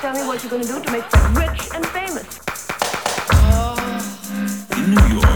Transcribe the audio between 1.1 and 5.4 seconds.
them rich and famous. In New York.